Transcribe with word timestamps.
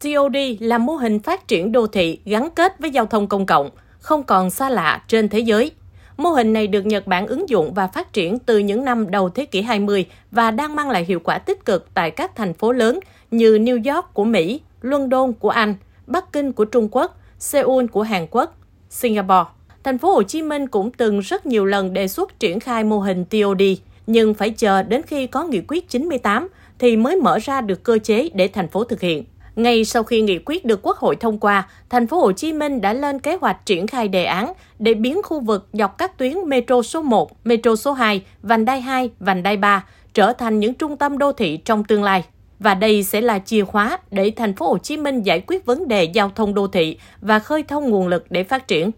TOD 0.00 0.36
là 0.60 0.78
mô 0.78 0.92
hình 0.92 1.18
phát 1.18 1.48
triển 1.48 1.72
đô 1.72 1.86
thị 1.86 2.18
gắn 2.24 2.48
kết 2.50 2.78
với 2.78 2.90
giao 2.90 3.06
thông 3.06 3.26
công 3.26 3.46
cộng, 3.46 3.70
không 3.98 4.22
còn 4.22 4.50
xa 4.50 4.70
lạ 4.70 5.02
trên 5.08 5.28
thế 5.28 5.38
giới. 5.38 5.70
Mô 6.16 6.30
hình 6.30 6.52
này 6.52 6.66
được 6.66 6.86
Nhật 6.86 7.06
Bản 7.06 7.26
ứng 7.26 7.48
dụng 7.48 7.74
và 7.74 7.86
phát 7.86 8.12
triển 8.12 8.38
từ 8.38 8.58
những 8.58 8.84
năm 8.84 9.10
đầu 9.10 9.28
thế 9.28 9.46
kỷ 9.46 9.62
20 9.62 10.06
và 10.30 10.50
đang 10.50 10.74
mang 10.76 10.90
lại 10.90 11.04
hiệu 11.04 11.20
quả 11.20 11.38
tích 11.38 11.64
cực 11.64 11.86
tại 11.94 12.10
các 12.10 12.36
thành 12.36 12.54
phố 12.54 12.72
lớn 12.72 13.00
như 13.30 13.58
New 13.58 13.94
York 13.94 14.14
của 14.14 14.24
Mỹ, 14.24 14.60
London 14.82 15.32
của 15.32 15.50
Anh, 15.50 15.74
Bắc 16.06 16.32
Kinh 16.32 16.52
của 16.52 16.64
Trung 16.64 16.88
Quốc, 16.90 17.18
Seoul 17.38 17.86
của 17.86 18.02
Hàn 18.02 18.26
Quốc, 18.30 18.56
Singapore. 18.90 19.50
Thành 19.84 19.98
phố 19.98 20.12
Hồ 20.12 20.22
Chí 20.22 20.42
Minh 20.42 20.66
cũng 20.66 20.90
từng 20.90 21.20
rất 21.20 21.46
nhiều 21.46 21.64
lần 21.64 21.92
đề 21.92 22.08
xuất 22.08 22.40
triển 22.40 22.60
khai 22.60 22.84
mô 22.84 22.98
hình 22.98 23.24
TOD, 23.24 23.62
nhưng 24.06 24.34
phải 24.34 24.50
chờ 24.50 24.82
đến 24.82 25.02
khi 25.02 25.26
có 25.26 25.44
nghị 25.44 25.60
quyết 25.68 25.88
98 25.88 26.48
thì 26.78 26.96
mới 26.96 27.16
mở 27.16 27.38
ra 27.38 27.60
được 27.60 27.82
cơ 27.82 27.98
chế 27.98 28.28
để 28.34 28.48
thành 28.48 28.68
phố 28.68 28.84
thực 28.84 29.00
hiện. 29.00 29.24
Ngay 29.58 29.84
sau 29.84 30.02
khi 30.02 30.20
nghị 30.20 30.38
quyết 30.46 30.64
được 30.64 30.80
Quốc 30.82 30.96
hội 30.96 31.16
thông 31.16 31.38
qua, 31.38 31.68
thành 31.90 32.06
phố 32.06 32.20
Hồ 32.20 32.32
Chí 32.32 32.52
Minh 32.52 32.80
đã 32.80 32.92
lên 32.92 33.18
kế 33.18 33.36
hoạch 33.40 33.66
triển 33.66 33.86
khai 33.86 34.08
đề 34.08 34.24
án 34.24 34.52
để 34.78 34.94
biến 34.94 35.22
khu 35.22 35.40
vực 35.40 35.68
dọc 35.72 35.98
các 35.98 36.18
tuyến 36.18 36.34
metro 36.46 36.82
số 36.82 37.02
1, 37.02 37.46
metro 37.46 37.76
số 37.76 37.92
2, 37.92 38.22
vành 38.42 38.64
đai 38.64 38.80
2, 38.80 39.10
vành 39.20 39.42
đai 39.42 39.56
3 39.56 39.84
trở 40.14 40.32
thành 40.32 40.60
những 40.60 40.74
trung 40.74 40.96
tâm 40.96 41.18
đô 41.18 41.32
thị 41.32 41.56
trong 41.56 41.84
tương 41.84 42.02
lai. 42.02 42.24
Và 42.58 42.74
đây 42.74 43.02
sẽ 43.02 43.20
là 43.20 43.38
chìa 43.38 43.64
khóa 43.64 43.98
để 44.10 44.32
thành 44.36 44.54
phố 44.54 44.68
Hồ 44.68 44.78
Chí 44.78 44.96
Minh 44.96 45.22
giải 45.22 45.42
quyết 45.46 45.66
vấn 45.66 45.88
đề 45.88 46.04
giao 46.04 46.30
thông 46.34 46.54
đô 46.54 46.66
thị 46.66 46.98
và 47.20 47.38
khơi 47.38 47.62
thông 47.62 47.90
nguồn 47.90 48.08
lực 48.08 48.26
để 48.30 48.44
phát 48.44 48.68
triển. 48.68 48.90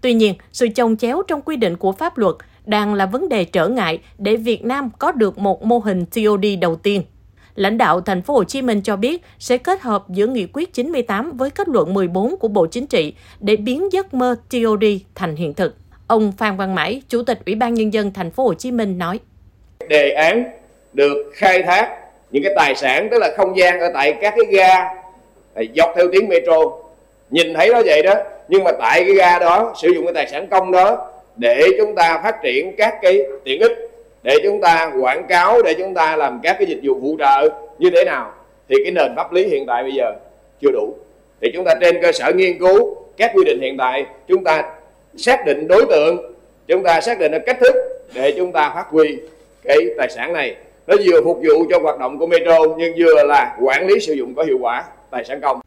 Tuy 0.00 0.14
nhiên, 0.14 0.34
sự 0.52 0.68
chồng 0.74 0.96
chéo 0.96 1.22
trong 1.28 1.40
quy 1.42 1.56
định 1.56 1.76
của 1.76 1.92
pháp 1.92 2.18
luật 2.18 2.34
đang 2.66 2.94
là 2.94 3.06
vấn 3.06 3.28
đề 3.28 3.44
trở 3.44 3.68
ngại 3.68 3.98
để 4.18 4.36
Việt 4.36 4.64
Nam 4.64 4.90
có 4.98 5.12
được 5.12 5.38
một 5.38 5.64
mô 5.64 5.78
hình 5.78 6.06
TOD 6.06 6.44
đầu 6.60 6.76
tiên. 6.76 7.02
Lãnh 7.56 7.78
đạo 7.78 8.00
thành 8.00 8.22
phố 8.22 8.34
Hồ 8.34 8.44
Chí 8.44 8.62
Minh 8.62 8.80
cho 8.84 8.96
biết 8.96 9.22
sẽ 9.38 9.58
kết 9.58 9.80
hợp 9.80 10.04
giữa 10.08 10.26
nghị 10.26 10.46
quyết 10.52 10.72
98 10.72 11.36
với 11.36 11.50
kết 11.50 11.68
luận 11.68 11.94
14 11.94 12.36
của 12.36 12.48
Bộ 12.48 12.66
Chính 12.66 12.86
trị 12.86 13.14
để 13.40 13.56
biến 13.56 13.92
giấc 13.92 14.14
mơ 14.14 14.36
TOD 14.50 14.84
thành 15.14 15.36
hiện 15.36 15.54
thực. 15.54 15.76
Ông 16.06 16.32
Phan 16.38 16.56
Văn 16.56 16.74
Mãi, 16.74 17.02
Chủ 17.08 17.22
tịch 17.22 17.38
Ủy 17.46 17.54
ban 17.54 17.74
nhân 17.74 17.92
dân 17.92 18.12
thành 18.12 18.30
phố 18.30 18.44
Hồ 18.44 18.54
Chí 18.54 18.70
Minh 18.70 18.98
nói: 18.98 19.18
Đề 19.88 20.10
án 20.10 20.44
được 20.92 21.32
khai 21.34 21.62
thác 21.62 21.98
những 22.30 22.42
cái 22.42 22.52
tài 22.56 22.74
sản 22.74 23.08
tức 23.10 23.18
là 23.18 23.30
không 23.36 23.58
gian 23.58 23.80
ở 23.80 23.90
tại 23.94 24.14
các 24.20 24.34
cái 24.36 24.46
ga 24.50 24.74
à, 25.54 25.62
dọc 25.76 25.90
theo 25.96 26.06
tuyến 26.12 26.28
metro 26.28 26.56
nhìn 27.30 27.54
thấy 27.54 27.68
nó 27.68 27.82
vậy 27.84 28.02
đó 28.02 28.14
nhưng 28.48 28.64
mà 28.64 28.70
tại 28.80 29.04
cái 29.04 29.14
ga 29.14 29.38
đó 29.38 29.74
sử 29.82 29.88
dụng 29.88 30.04
cái 30.04 30.14
tài 30.14 30.28
sản 30.28 30.46
công 30.50 30.72
đó 30.72 31.10
để 31.36 31.62
chúng 31.78 31.94
ta 31.94 32.20
phát 32.22 32.36
triển 32.42 32.76
các 32.76 32.94
cái 33.02 33.20
tiện 33.44 33.60
ích 33.60 33.93
để 34.24 34.38
chúng 34.42 34.60
ta 34.60 34.92
quảng 35.00 35.26
cáo 35.28 35.62
để 35.62 35.74
chúng 35.78 35.94
ta 35.94 36.16
làm 36.16 36.40
các 36.42 36.56
cái 36.58 36.66
dịch 36.66 36.80
vụ 36.82 36.98
phụ 37.00 37.16
trợ 37.18 37.48
như 37.78 37.90
thế 37.90 38.04
nào 38.04 38.32
thì 38.68 38.76
cái 38.84 38.92
nền 38.92 39.12
pháp 39.16 39.32
lý 39.32 39.46
hiện 39.46 39.64
tại 39.66 39.82
bây 39.82 39.92
giờ 39.92 40.12
chưa 40.60 40.70
đủ. 40.72 40.94
Thì 41.40 41.50
chúng 41.54 41.64
ta 41.64 41.74
trên 41.80 42.02
cơ 42.02 42.12
sở 42.12 42.32
nghiên 42.32 42.58
cứu 42.58 42.96
các 43.16 43.30
quy 43.34 43.44
định 43.44 43.60
hiện 43.60 43.76
tại 43.76 44.06
chúng 44.28 44.44
ta 44.44 44.62
xác 45.16 45.46
định 45.46 45.68
đối 45.68 45.86
tượng 45.90 46.34
chúng 46.66 46.82
ta 46.82 47.00
xác 47.00 47.18
định 47.18 47.32
được 47.32 47.42
cách 47.46 47.58
thức 47.60 47.74
để 48.14 48.34
chúng 48.36 48.52
ta 48.52 48.72
phát 48.74 48.86
huy 48.90 49.18
cái 49.62 49.78
tài 49.98 50.10
sản 50.10 50.32
này. 50.32 50.56
Nó 50.86 50.96
vừa 51.04 51.20
phục 51.24 51.36
vụ 51.36 51.66
cho 51.70 51.78
hoạt 51.78 51.98
động 51.98 52.18
của 52.18 52.26
metro 52.26 52.58
nhưng 52.78 52.94
vừa 52.98 53.24
là 53.24 53.56
quản 53.62 53.86
lý 53.86 54.00
sử 54.00 54.12
dụng 54.12 54.34
có 54.34 54.42
hiệu 54.44 54.58
quả 54.60 54.84
tài 55.10 55.24
sản 55.24 55.40
công. 55.40 55.60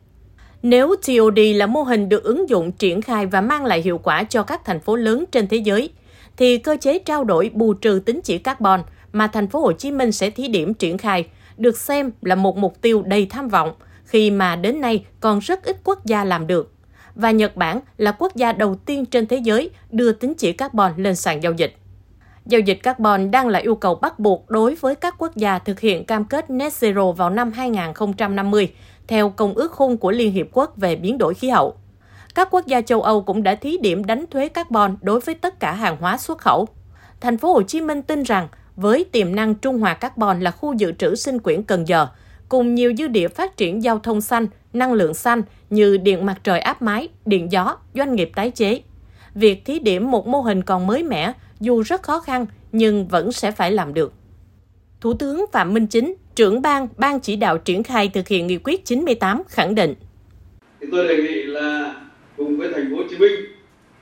Nếu 0.62 0.96
TOD 1.08 1.40
là 1.56 1.66
mô 1.66 1.82
hình 1.82 2.10
được 2.10 2.24
ứng 2.24 2.50
dụng 2.50 2.72
triển 2.72 3.02
khai 3.02 3.26
và 3.26 3.42
mang 3.42 3.66
lại 3.66 3.82
hiệu 3.82 3.98
quả 4.04 4.24
cho 4.30 4.44
các 4.44 4.62
thành 4.66 4.80
phố 4.80 4.96
lớn 4.96 5.26
trên 5.32 5.48
thế 5.48 5.58
giới, 5.58 5.90
thì 6.38 6.58
cơ 6.58 6.78
chế 6.82 7.00
trao 7.00 7.24
đổi 7.24 7.52
bù 7.54 7.74
trừ 7.74 8.02
tính 8.06 8.20
chỉ 8.24 8.38
carbon 8.38 8.84
mà 9.14 9.28
thành 9.28 9.48
phố 9.48 9.60
Hồ 9.60 9.72
Chí 9.72 9.92
Minh 9.92 10.12
sẽ 10.12 10.30
thí 10.30 10.48
điểm 10.48 10.74
triển 10.74 10.98
khai 10.98 11.28
được 11.58 11.78
xem 11.78 12.12
là 12.22 12.36
một 12.36 12.58
mục 12.58 12.82
tiêu 12.82 13.02
đầy 13.06 13.26
tham 13.26 13.50
vọng 13.50 13.74
khi 14.04 14.32
mà 14.32 14.56
đến 14.56 14.82
nay 14.82 15.06
còn 15.20 15.40
rất 15.40 15.64
ít 15.64 15.78
quốc 15.84 16.06
gia 16.06 16.24
làm 16.24 16.48
được. 16.48 16.74
Và 17.16 17.32
Nhật 17.32 17.56
Bản 17.56 17.80
là 17.98 18.12
quốc 18.12 18.36
gia 18.36 18.52
đầu 18.52 18.76
tiên 18.76 19.06
trên 19.06 19.28
thế 19.28 19.38
giới 19.38 19.70
đưa 19.92 20.12
tính 20.12 20.34
chỉ 20.38 20.54
carbon 20.54 20.92
lên 20.98 21.16
sàn 21.16 21.44
giao 21.44 21.54
dịch. 21.54 21.76
Giao 22.46 22.62
dịch 22.62 22.80
carbon 22.84 23.32
đang 23.32 23.48
là 23.48 23.60
yêu 23.60 23.76
cầu 23.76 23.96
bắt 23.96 24.20
buộc 24.20 24.50
đối 24.50 24.76
với 24.76 24.96
các 24.96 25.16
quốc 25.18 25.36
gia 25.36 25.60
thực 25.60 25.80
hiện 25.80 26.06
cam 26.06 26.26
kết 26.26 26.50
net 26.50 26.74
zero 26.74 27.12
vào 27.12 27.30
năm 27.30 27.52
2050, 27.52 28.74
theo 29.08 29.30
Công 29.30 29.54
ước 29.54 29.72
khung 29.72 29.98
của 29.98 30.12
Liên 30.12 30.32
Hiệp 30.32 30.48
Quốc 30.52 30.78
về 30.78 30.96
biến 30.96 31.18
đổi 31.18 31.34
khí 31.34 31.50
hậu. 31.50 31.76
Các 32.38 32.48
quốc 32.52 32.68
gia 32.68 32.82
châu 32.82 33.02
Âu 33.02 33.22
cũng 33.22 33.44
đã 33.44 33.56
thí 33.56 33.78
điểm 33.78 34.06
đánh 34.06 34.26
thuế 34.32 34.50
carbon 34.50 34.98
đối 35.02 35.20
với 35.20 35.36
tất 35.36 35.60
cả 35.60 35.72
hàng 35.72 35.98
hóa 36.00 36.18
xuất 36.18 36.38
khẩu. 36.38 36.68
Thành 37.22 37.38
phố 37.38 37.54
Hồ 37.54 37.62
Chí 37.62 37.82
Minh 37.82 38.02
tin 38.02 38.24
rằng 38.24 38.48
với 38.76 39.06
tiềm 39.12 39.36
năng 39.36 39.56
trung 39.56 39.80
hòa 39.80 39.94
carbon 39.94 40.40
là 40.40 40.52
khu 40.52 40.74
dự 40.74 40.92
trữ 40.92 41.16
sinh 41.16 41.40
quyển 41.40 41.64
Cần 41.64 41.88
Giờ, 41.88 42.08
cùng 42.50 42.76
nhiều 42.76 42.94
dư 42.98 43.08
địa 43.08 43.28
phát 43.28 43.58
triển 43.58 43.84
giao 43.84 44.00
thông 44.00 44.22
xanh, 44.22 44.48
năng 44.74 44.94
lượng 44.94 45.14
xanh 45.14 45.42
như 45.70 45.98
điện 45.98 46.26
mặt 46.26 46.40
trời 46.44 46.60
áp 46.60 46.82
mái, 46.82 47.10
điện 47.26 47.52
gió, 47.52 47.78
doanh 47.94 48.16
nghiệp 48.16 48.32
tái 48.36 48.52
chế. 48.52 48.82
Việc 49.36 49.66
thí 49.66 49.80
điểm 49.80 50.12
một 50.12 50.28
mô 50.28 50.42
hình 50.42 50.64
còn 50.64 50.88
mới 50.88 51.04
mẻ, 51.04 51.34
dù 51.60 51.82
rất 51.82 52.04
khó 52.04 52.20
khăn 52.20 52.46
nhưng 52.72 53.08
vẫn 53.08 53.32
sẽ 53.32 53.52
phải 53.52 53.72
làm 53.72 53.94
được. 53.94 54.14
Thủ 55.02 55.14
tướng 55.14 55.46
Phạm 55.52 55.74
Minh 55.74 55.88
Chính, 55.88 56.16
trưởng 56.36 56.62
ban 56.62 56.88
ban 56.98 57.20
chỉ 57.20 57.36
đạo 57.36 57.58
triển 57.58 57.84
khai 57.84 58.10
thực 58.10 58.28
hiện 58.28 58.48
nghị 58.48 58.58
quyết 58.64 58.86
98 58.86 59.44
khẳng 59.48 59.76
định. 59.76 59.94
Thì 60.82 60.88
tôi 60.92 61.08
đề 61.08 61.18
nghị 61.18 61.44
là 61.44 61.94
cùng 62.38 62.58
với 62.58 62.74
thành 62.74 62.90
phố 62.92 62.98
Hồ 62.98 63.04
Chí 63.10 63.18
Minh 63.18 63.34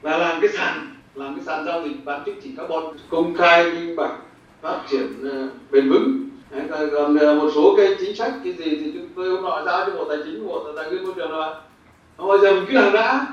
là 0.01 0.17
làm 0.17 0.41
cái 0.41 0.49
sàn 0.57 0.95
làm 1.15 1.35
cái 1.35 1.45
sàn 1.45 1.65
giao 1.65 1.83
dịch 1.83 2.05
bán 2.05 2.23
chứng 2.25 2.41
chỉ 2.43 2.49
carbon 2.57 2.83
công 3.09 3.33
khai 3.33 3.71
minh 3.71 3.95
bạch 3.95 4.15
phát 4.61 4.81
triển 4.89 5.03
uh, 5.03 5.71
bền 5.71 5.89
vững. 5.89 6.29
Đấy, 6.51 6.89
còn 6.91 7.15
uh, 7.15 7.43
một 7.43 7.51
số 7.55 7.73
cái 7.77 7.95
chính 7.99 8.15
sách 8.15 8.33
cái 8.43 8.53
gì 8.53 8.65
thì 8.65 8.91
chúng 8.93 9.07
tôi 9.15 9.29
hôm 9.29 9.43
nọ 9.43 9.63
giao 9.65 9.85
cho 9.85 9.95
bộ 9.95 10.05
tài 10.09 10.17
chính 10.25 10.47
bộ 10.47 10.71
tài 10.77 10.89
nguyên 10.89 11.03
môi 11.03 11.13
trường 11.15 11.31
rồi 11.31 11.53
nó 12.17 12.27
bây 12.27 12.39
giờ 12.39 12.53
mình 12.53 12.65
cứ 12.67 12.73
làm 12.73 12.93
đã 12.93 13.27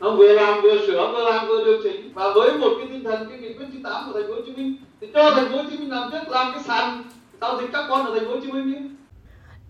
nó 0.00 0.10
vừa 0.10 0.32
làm 0.32 0.62
vừa 0.62 0.86
sửa 0.86 1.12
vừa 1.12 1.30
làm 1.30 1.48
vừa 1.48 1.64
điều 1.64 1.82
chỉnh. 1.82 2.12
Và 2.14 2.32
với 2.34 2.58
một 2.58 2.70
cái 2.78 2.88
tinh 2.90 3.04
thần 3.04 3.28
cái 3.30 3.38
nghị 3.38 3.52
quyết 3.52 3.66
98 3.72 4.02
của 4.06 4.20
thành 4.20 4.28
phố 4.28 4.34
Hồ 4.34 4.40
Chí 4.46 4.52
Minh 4.52 4.76
thì 5.00 5.06
cho 5.14 5.30
thành 5.30 5.48
phố 5.48 5.56
Hồ 5.56 5.64
Chí 5.70 5.78
Minh 5.78 5.90
làm 5.90 6.10
trước 6.10 6.28
làm 6.28 6.52
cái 6.54 6.62
sàn 6.62 7.04
giao 7.40 7.60
dịch 7.60 7.72
carbon 7.72 8.06
ở 8.06 8.18
thành 8.18 8.28
phố 8.28 8.34
Hồ 8.34 8.40
Chí 8.42 8.52
Minh 8.52 8.72
đi. 8.72 8.78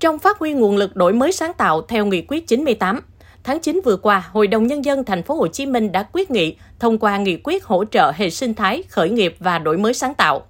Trong 0.00 0.18
phát 0.18 0.38
huy 0.38 0.52
nguồn 0.52 0.76
lực 0.76 0.96
đổi 0.96 1.12
mới 1.12 1.32
sáng 1.32 1.52
tạo 1.52 1.82
theo 1.82 2.06
nghị 2.06 2.22
quyết 2.22 2.46
98, 2.46 3.00
tháng 3.44 3.60
9 3.60 3.80
vừa 3.84 3.96
qua, 3.96 4.28
Hội 4.32 4.46
đồng 4.46 4.66
nhân 4.66 4.84
dân 4.84 5.04
thành 5.04 5.22
phố 5.22 5.34
Hồ 5.34 5.46
Chí 5.46 5.66
Minh 5.66 5.92
đã 5.92 6.02
quyết 6.12 6.30
nghị 6.30 6.56
thông 6.78 6.98
qua 6.98 7.16
nghị 7.16 7.38
quyết 7.44 7.64
hỗ 7.64 7.84
trợ 7.84 8.12
hệ 8.16 8.30
sinh 8.30 8.54
thái, 8.54 8.82
khởi 8.88 9.10
nghiệp 9.10 9.36
và 9.40 9.58
đổi 9.58 9.78
mới 9.78 9.94
sáng 9.94 10.14
tạo. 10.14 10.42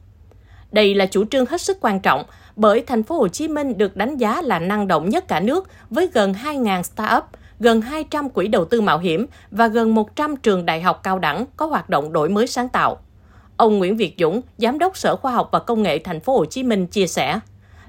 Đây 0.73 0.95
là 0.95 1.07
chủ 1.07 1.25
trương 1.25 1.47
hết 1.47 1.61
sức 1.61 1.79
quan 1.81 2.01
trọng 2.01 2.25
bởi 2.57 2.85
thành 2.87 3.03
phố 3.03 3.17
Hồ 3.17 3.29
Chí 3.29 3.49
Minh 3.49 3.79
được 3.79 3.97
đánh 3.97 4.17
giá 4.17 4.43
là 4.43 4.59
năng 4.59 4.89
động 4.89 5.09
nhất 5.09 5.29
cả 5.29 5.41
nước 5.41 5.69
với 5.91 6.09
gần 6.13 6.33
2.000 6.33 6.83
startup, 6.83 7.25
gần 7.61 7.81
200 7.81 8.29
quỹ 8.29 8.49
đầu 8.49 8.65
tư 8.65 8.81
mạo 8.81 8.99
hiểm 8.99 9.27
và 9.51 9.67
gần 9.67 9.95
100 9.95 10.37
trường 10.37 10.67
đại 10.67 10.81
học 10.81 11.01
cao 11.03 11.19
đẳng 11.19 11.45
có 11.57 11.67
hoạt 11.67 11.91
động 11.91 12.13
đổi 12.13 12.29
mới 12.29 12.47
sáng 12.47 12.69
tạo. 12.69 12.99
Ông 13.57 13.79
Nguyễn 13.79 13.97
Việt 13.97 14.15
Dũng, 14.19 14.41
Giám 14.59 14.79
đốc 14.79 14.97
Sở 14.97 15.17
Khoa 15.17 15.33
học 15.33 15.49
và 15.53 15.59
Công 15.59 15.83
nghệ 15.83 15.99
thành 15.99 16.21
phố 16.21 16.39
Hồ 16.39 16.45
Chí 16.45 16.63
Minh 16.63 16.87
chia 16.87 17.07
sẻ, 17.07 17.41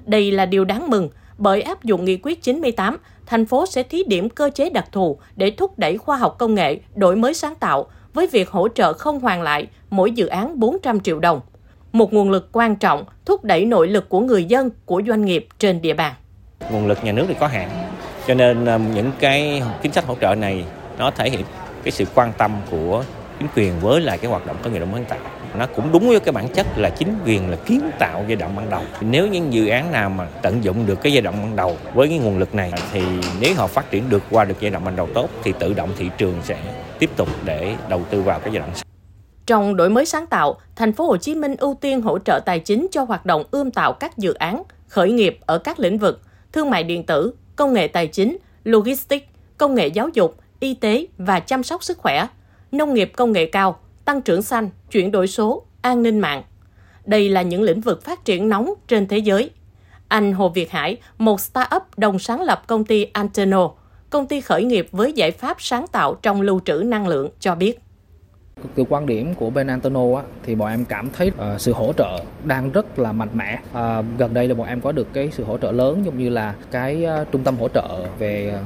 đây 0.04 0.32
là 0.32 0.46
điều 0.46 0.64
đáng 0.64 0.90
mừng 0.90 1.08
bởi 1.38 1.62
áp 1.62 1.84
dụng 1.84 2.04
nghị 2.04 2.18
quyết 2.22 2.42
98, 2.42 2.96
thành 3.30 3.46
phố 3.46 3.66
sẽ 3.66 3.82
thí 3.82 4.04
điểm 4.04 4.28
cơ 4.28 4.50
chế 4.54 4.70
đặc 4.70 4.88
thù 4.92 5.18
để 5.36 5.50
thúc 5.50 5.78
đẩy 5.78 5.98
khoa 5.98 6.16
học 6.16 6.36
công 6.38 6.54
nghệ, 6.54 6.78
đổi 6.94 7.16
mới 7.16 7.34
sáng 7.34 7.54
tạo 7.54 7.86
với 8.14 8.26
việc 8.26 8.50
hỗ 8.50 8.68
trợ 8.68 8.92
không 8.92 9.20
hoàn 9.20 9.42
lại 9.42 9.66
mỗi 9.90 10.10
dự 10.12 10.26
án 10.26 10.60
400 10.60 11.00
triệu 11.00 11.18
đồng. 11.18 11.40
Một 11.92 12.12
nguồn 12.12 12.30
lực 12.30 12.48
quan 12.52 12.76
trọng 12.76 13.04
thúc 13.24 13.44
đẩy 13.44 13.64
nội 13.64 13.88
lực 13.88 14.08
của 14.08 14.20
người 14.20 14.44
dân, 14.44 14.70
của 14.84 15.02
doanh 15.06 15.24
nghiệp 15.24 15.46
trên 15.58 15.82
địa 15.82 15.94
bàn. 15.94 16.14
Nguồn 16.70 16.86
lực 16.86 17.04
nhà 17.04 17.12
nước 17.12 17.24
thì 17.28 17.34
có 17.40 17.46
hạn, 17.46 17.70
cho 18.26 18.34
nên 18.34 18.64
à, 18.64 18.78
những 18.94 19.10
cái 19.20 19.62
chính 19.82 19.92
sách 19.92 20.06
hỗ 20.06 20.16
trợ 20.20 20.34
này 20.34 20.64
nó 20.98 21.10
thể 21.10 21.30
hiện 21.30 21.44
cái 21.82 21.92
sự 21.92 22.04
quan 22.14 22.32
tâm 22.38 22.52
của 22.70 23.04
chính 23.38 23.48
quyền 23.56 23.80
với 23.80 24.00
lại 24.00 24.18
cái 24.18 24.30
hoạt 24.30 24.46
động 24.46 24.56
công 24.62 24.72
nghiệp 24.72 24.78
đổi 24.78 24.88
mới 24.88 25.02
sáng 25.08 25.18
tạo 25.20 25.30
nó 25.54 25.66
cũng 25.66 25.92
đúng 25.92 26.08
với 26.08 26.20
cái 26.20 26.32
bản 26.32 26.48
chất 26.48 26.66
là 26.76 26.90
chính 26.90 27.14
quyền 27.26 27.50
là 27.50 27.56
kiến 27.56 27.90
tạo 27.98 28.24
giai 28.28 28.36
đoạn 28.36 28.56
ban 28.56 28.70
đầu. 28.70 28.82
Nếu 29.00 29.26
những 29.26 29.52
dự 29.52 29.68
án 29.68 29.92
nào 29.92 30.10
mà 30.10 30.28
tận 30.42 30.64
dụng 30.64 30.86
được 30.86 31.02
cái 31.02 31.12
giai 31.12 31.22
đoạn 31.22 31.36
ban 31.42 31.56
đầu 31.56 31.76
với 31.94 32.08
cái 32.08 32.18
nguồn 32.18 32.38
lực 32.38 32.54
này 32.54 32.72
thì 32.92 33.02
nếu 33.40 33.54
họ 33.54 33.66
phát 33.66 33.90
triển 33.90 34.10
được 34.10 34.22
qua 34.30 34.44
được 34.44 34.54
giai 34.60 34.70
đoạn 34.70 34.84
ban 34.84 34.96
đầu 34.96 35.08
tốt 35.14 35.30
thì 35.42 35.52
tự 35.58 35.74
động 35.74 35.90
thị 35.96 36.10
trường 36.18 36.34
sẽ 36.44 36.58
tiếp 36.98 37.10
tục 37.16 37.28
để 37.44 37.76
đầu 37.88 38.02
tư 38.10 38.22
vào 38.22 38.40
cái 38.40 38.52
giai 38.52 38.58
đoạn 38.58 38.70
sau. 38.74 38.84
Trong 39.46 39.76
đổi 39.76 39.90
mới 39.90 40.06
sáng 40.06 40.26
tạo, 40.26 40.56
thành 40.76 40.92
phố 40.92 41.06
Hồ 41.06 41.16
Chí 41.16 41.34
Minh 41.34 41.56
ưu 41.58 41.76
tiên 41.80 42.02
hỗ 42.02 42.18
trợ 42.18 42.40
tài 42.46 42.58
chính 42.58 42.86
cho 42.90 43.04
hoạt 43.04 43.26
động 43.26 43.44
ươm 43.50 43.70
tạo 43.70 43.92
các 43.92 44.18
dự 44.18 44.34
án, 44.34 44.62
khởi 44.88 45.12
nghiệp 45.12 45.38
ở 45.46 45.58
các 45.58 45.80
lĩnh 45.80 45.98
vực 45.98 46.20
thương 46.52 46.70
mại 46.70 46.84
điện 46.84 47.06
tử, 47.06 47.34
công 47.56 47.72
nghệ 47.72 47.88
tài 47.88 48.06
chính, 48.06 48.38
logistics, 48.64 49.26
công 49.58 49.74
nghệ 49.74 49.86
giáo 49.86 50.08
dục, 50.14 50.36
y 50.60 50.74
tế 50.74 51.06
và 51.18 51.40
chăm 51.40 51.62
sóc 51.62 51.84
sức 51.84 51.98
khỏe, 51.98 52.26
nông 52.72 52.94
nghiệp 52.94 53.12
công 53.16 53.32
nghệ 53.32 53.46
cao, 53.46 53.78
tăng 54.10 54.22
trưởng 54.22 54.42
xanh, 54.42 54.70
chuyển 54.90 55.10
đổi 55.10 55.26
số, 55.26 55.62
an 55.82 56.02
ninh 56.02 56.18
mạng. 56.18 56.42
Đây 57.06 57.28
là 57.28 57.42
những 57.42 57.62
lĩnh 57.62 57.80
vực 57.80 58.04
phát 58.04 58.24
triển 58.24 58.48
nóng 58.48 58.74
trên 58.88 59.06
thế 59.06 59.18
giới. 59.18 59.50
Anh 60.08 60.32
Hồ 60.32 60.48
Việt 60.48 60.70
Hải, 60.70 60.96
một 61.18 61.40
startup 61.40 61.82
đồng 61.96 62.18
sáng 62.18 62.42
lập 62.42 62.62
công 62.66 62.84
ty 62.84 63.06
Anteno, 63.12 63.70
công 64.10 64.26
ty 64.26 64.40
khởi 64.40 64.64
nghiệp 64.64 64.88
với 64.92 65.12
giải 65.12 65.30
pháp 65.30 65.56
sáng 65.60 65.86
tạo 65.86 66.14
trong 66.14 66.40
lưu 66.40 66.60
trữ 66.64 66.74
năng 66.74 67.08
lượng 67.08 67.30
cho 67.40 67.54
biết. 67.54 67.80
Từ 68.74 68.84
quan 68.88 69.06
điểm 69.06 69.34
của 69.34 69.50
bên 69.50 69.66
Antono 69.66 70.16
á, 70.16 70.22
thì 70.42 70.54
bọn 70.54 70.68
em 70.68 70.84
cảm 70.84 71.08
thấy 71.12 71.28
uh, 71.28 71.60
sự 71.60 71.72
hỗ 71.72 71.92
trợ 71.92 72.24
đang 72.44 72.70
rất 72.70 72.98
là 72.98 73.12
mạnh 73.12 73.30
mẽ. 73.34 73.58
Uh, 73.70 74.04
gần 74.18 74.34
đây 74.34 74.48
là 74.48 74.54
bọn 74.54 74.66
em 74.66 74.80
có 74.80 74.92
được 74.92 75.06
cái 75.12 75.30
sự 75.32 75.44
hỗ 75.44 75.58
trợ 75.58 75.72
lớn 75.72 76.02
giống 76.04 76.18
như 76.18 76.28
là 76.28 76.54
cái 76.70 77.06
uh, 77.22 77.32
trung 77.32 77.44
tâm 77.44 77.56
hỗ 77.56 77.68
trợ 77.68 78.06
về 78.18 78.58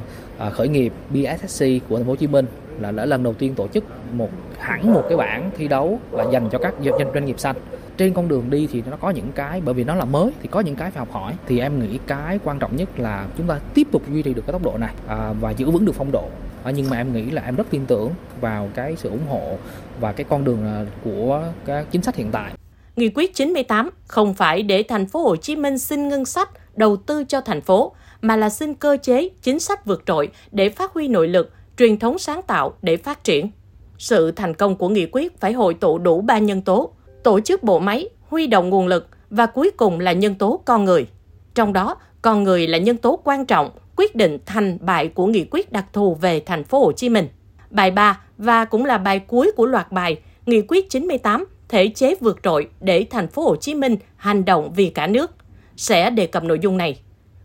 uh, 0.47 0.53
khởi 0.53 0.67
nghiệp 0.67 0.93
BSSC 1.09 1.65
của 1.89 1.97
thành 1.97 2.05
phố 2.05 2.11
Hồ 2.11 2.15
Chí 2.15 2.27
Minh 2.27 2.45
là 2.79 2.91
đã 2.91 3.05
lần 3.05 3.23
đầu 3.23 3.33
tiên 3.33 3.55
tổ 3.55 3.67
chức 3.67 3.83
một 4.13 4.29
hẳn 4.59 4.93
một 4.93 5.03
cái 5.09 5.17
bảng 5.17 5.51
thi 5.57 5.67
đấu 5.67 5.99
là 6.11 6.25
dành 6.31 6.49
cho 6.51 6.57
các 6.57 6.73
doanh 6.83 7.11
doanh 7.13 7.25
nghiệp 7.25 7.39
xanh. 7.39 7.55
Trên 7.97 8.13
con 8.13 8.27
đường 8.27 8.49
đi 8.49 8.67
thì 8.71 8.83
nó 8.91 8.97
có 8.97 9.09
những 9.09 9.31
cái 9.35 9.61
bởi 9.65 9.73
vì 9.73 9.83
nó 9.83 9.95
là 9.95 10.05
mới 10.05 10.31
thì 10.41 10.49
có 10.51 10.59
những 10.59 10.75
cái 10.75 10.91
phải 10.91 10.99
học 10.99 11.11
hỏi. 11.11 11.33
Thì 11.47 11.59
em 11.59 11.79
nghĩ 11.79 11.99
cái 12.07 12.39
quan 12.43 12.59
trọng 12.59 12.75
nhất 12.75 12.99
là 12.99 13.27
chúng 13.37 13.47
ta 13.47 13.59
tiếp 13.73 13.87
tục 13.91 14.01
duy 14.11 14.21
trì 14.21 14.33
được 14.33 14.41
cái 14.47 14.51
tốc 14.51 14.63
độ 14.63 14.77
này 14.77 14.93
à, 15.07 15.33
và 15.41 15.51
giữ 15.51 15.71
vững 15.71 15.85
được 15.85 15.95
phong 15.95 16.11
độ. 16.11 16.23
À, 16.63 16.71
nhưng 16.71 16.89
mà 16.89 16.97
em 16.97 17.13
nghĩ 17.13 17.31
là 17.31 17.41
em 17.41 17.55
rất 17.55 17.67
tin 17.69 17.85
tưởng 17.85 18.11
vào 18.41 18.69
cái 18.75 18.95
sự 18.95 19.09
ủng 19.09 19.27
hộ 19.29 19.57
và 19.99 20.11
cái 20.11 20.25
con 20.29 20.43
đường 20.43 20.65
à, 20.65 20.85
của 21.03 21.43
các 21.65 21.85
chính 21.91 22.01
sách 22.01 22.15
hiện 22.15 22.31
tại. 22.31 22.51
Nghị 22.95 23.09
quyết 23.09 23.35
98 23.35 23.89
không 24.07 24.33
phải 24.33 24.63
để 24.63 24.83
thành 24.83 25.05
phố 25.05 25.23
Hồ 25.23 25.35
Chí 25.35 25.55
Minh 25.55 25.77
xin 25.77 26.07
ngân 26.07 26.25
sách 26.25 26.49
đầu 26.77 26.97
tư 26.97 27.23
cho 27.23 27.41
thành 27.41 27.61
phố, 27.61 27.95
mà 28.21 28.35
là 28.35 28.49
xin 28.49 28.73
cơ 28.73 28.97
chế, 29.01 29.29
chính 29.41 29.59
sách 29.59 29.85
vượt 29.85 30.03
trội 30.05 30.29
để 30.51 30.69
phát 30.69 30.93
huy 30.93 31.07
nội 31.07 31.27
lực, 31.27 31.51
truyền 31.77 31.97
thống 31.97 32.19
sáng 32.19 32.41
tạo 32.41 32.73
để 32.81 32.97
phát 32.97 33.23
triển. 33.23 33.49
Sự 33.97 34.31
thành 34.31 34.53
công 34.53 34.75
của 34.75 34.89
nghị 34.89 35.07
quyết 35.11 35.39
phải 35.39 35.53
hội 35.53 35.73
tụ 35.73 35.97
đủ 35.97 36.21
ba 36.21 36.37
nhân 36.37 36.61
tố, 36.61 36.91
tổ 37.23 37.39
chức 37.39 37.63
bộ 37.63 37.79
máy, 37.79 38.09
huy 38.27 38.47
động 38.47 38.69
nguồn 38.69 38.87
lực 38.87 39.07
và 39.29 39.45
cuối 39.45 39.71
cùng 39.77 39.99
là 39.99 40.11
nhân 40.11 40.35
tố 40.35 40.61
con 40.65 40.85
người. 40.85 41.07
Trong 41.55 41.73
đó, 41.73 41.95
con 42.21 42.43
người 42.43 42.67
là 42.67 42.77
nhân 42.77 42.97
tố 42.97 43.19
quan 43.23 43.45
trọng 43.45 43.69
quyết 43.95 44.15
định 44.15 44.37
thành 44.45 44.77
bại 44.81 45.07
của 45.07 45.25
nghị 45.25 45.45
quyết 45.51 45.71
đặc 45.71 45.85
thù 45.93 46.15
về 46.15 46.39
thành 46.39 46.63
phố 46.63 46.79
Hồ 46.79 46.91
Chí 46.91 47.09
Minh. 47.09 47.27
Bài 47.69 47.91
3 47.91 48.21
và 48.37 48.65
cũng 48.65 48.85
là 48.85 48.97
bài 48.97 49.19
cuối 49.19 49.51
của 49.55 49.65
loạt 49.65 49.91
bài 49.91 50.17
Nghị 50.45 50.61
quyết 50.67 50.89
98 50.89 51.45
thể 51.69 51.87
chế 51.87 52.15
vượt 52.19 52.39
trội 52.43 52.69
để 52.79 53.05
thành 53.09 53.27
phố 53.27 53.41
Hồ 53.41 53.55
Chí 53.55 53.75
Minh 53.75 53.97
hành 54.15 54.45
động 54.45 54.73
vì 54.75 54.89
cả 54.89 55.07
nước 55.07 55.31
sẽ 55.77 56.09
đề 56.09 56.27
cập 56.27 56.43
nội 56.43 56.59
dung 56.61 56.77
này. 56.77 56.99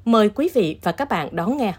Mời 0.05 0.29
quý 0.29 0.51
vị 0.55 0.79
và 0.83 0.93
các 0.93 1.09
bạn 1.09 1.29
đón 1.33 1.57
nghe. 1.57 1.75